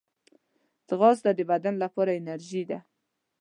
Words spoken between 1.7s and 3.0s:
لپاره انرژي ده